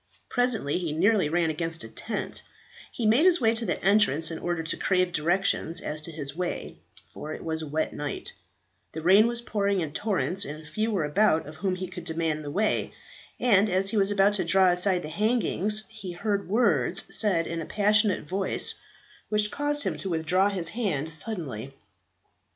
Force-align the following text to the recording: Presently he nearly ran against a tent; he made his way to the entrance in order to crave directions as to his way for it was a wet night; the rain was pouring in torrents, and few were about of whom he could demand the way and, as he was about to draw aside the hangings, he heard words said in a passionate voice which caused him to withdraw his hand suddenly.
Presently 0.29 0.79
he 0.79 0.93
nearly 0.93 1.29
ran 1.29 1.51
against 1.51 1.83
a 1.83 1.87
tent; 1.87 2.41
he 2.91 3.05
made 3.05 3.23
his 3.23 3.39
way 3.39 3.53
to 3.53 3.67
the 3.67 3.79
entrance 3.85 4.31
in 4.31 4.39
order 4.39 4.63
to 4.63 4.75
crave 4.75 5.11
directions 5.11 5.79
as 5.79 6.01
to 6.01 6.11
his 6.11 6.35
way 6.35 6.79
for 7.13 7.33
it 7.35 7.43
was 7.43 7.61
a 7.61 7.67
wet 7.67 7.93
night; 7.93 8.33
the 8.93 9.03
rain 9.03 9.27
was 9.27 9.41
pouring 9.41 9.79
in 9.79 9.91
torrents, 9.93 10.43
and 10.43 10.67
few 10.67 10.89
were 10.89 11.03
about 11.05 11.45
of 11.45 11.57
whom 11.57 11.75
he 11.75 11.85
could 11.87 12.03
demand 12.03 12.43
the 12.43 12.49
way 12.49 12.95
and, 13.39 13.69
as 13.69 13.89
he 13.91 13.95
was 13.97 14.09
about 14.09 14.33
to 14.33 14.43
draw 14.43 14.69
aside 14.71 15.03
the 15.03 15.07
hangings, 15.07 15.83
he 15.87 16.13
heard 16.13 16.49
words 16.49 17.05
said 17.15 17.45
in 17.45 17.61
a 17.61 17.65
passionate 17.67 18.27
voice 18.27 18.73
which 19.29 19.51
caused 19.51 19.83
him 19.83 19.97
to 19.97 20.09
withdraw 20.09 20.49
his 20.49 20.69
hand 20.69 21.13
suddenly. 21.13 21.75